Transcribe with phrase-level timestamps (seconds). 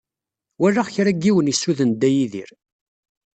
[0.59, 2.49] Walaɣ kra n yiwen isuden Dda Yidir.